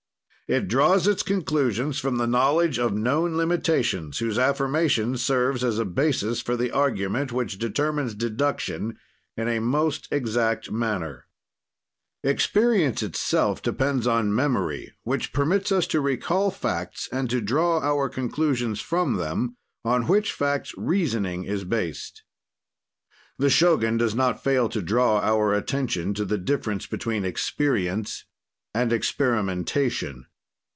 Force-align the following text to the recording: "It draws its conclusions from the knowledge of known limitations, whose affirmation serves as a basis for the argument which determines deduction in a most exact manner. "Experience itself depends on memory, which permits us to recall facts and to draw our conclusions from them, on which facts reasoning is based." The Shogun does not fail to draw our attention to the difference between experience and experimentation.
"It 0.53 0.67
draws 0.67 1.07
its 1.07 1.23
conclusions 1.23 1.97
from 1.97 2.17
the 2.17 2.27
knowledge 2.27 2.77
of 2.77 2.93
known 2.93 3.37
limitations, 3.37 4.19
whose 4.19 4.37
affirmation 4.37 5.15
serves 5.15 5.63
as 5.63 5.79
a 5.79 5.85
basis 5.85 6.41
for 6.41 6.57
the 6.57 6.71
argument 6.71 7.31
which 7.31 7.57
determines 7.57 8.13
deduction 8.15 8.97
in 9.37 9.47
a 9.47 9.61
most 9.61 10.09
exact 10.11 10.69
manner. 10.69 11.23
"Experience 12.21 13.01
itself 13.01 13.61
depends 13.61 14.05
on 14.05 14.35
memory, 14.35 14.91
which 15.03 15.31
permits 15.31 15.71
us 15.71 15.87
to 15.87 16.01
recall 16.01 16.51
facts 16.51 17.07
and 17.13 17.29
to 17.29 17.39
draw 17.39 17.79
our 17.79 18.09
conclusions 18.09 18.81
from 18.81 19.13
them, 19.15 19.55
on 19.85 20.05
which 20.05 20.33
facts 20.33 20.73
reasoning 20.75 21.45
is 21.45 21.63
based." 21.63 22.23
The 23.39 23.49
Shogun 23.49 23.95
does 23.95 24.15
not 24.15 24.43
fail 24.43 24.67
to 24.67 24.81
draw 24.81 25.21
our 25.21 25.53
attention 25.53 26.13
to 26.15 26.25
the 26.25 26.37
difference 26.37 26.87
between 26.87 27.23
experience 27.23 28.25
and 28.73 28.91
experimentation. 28.91 30.25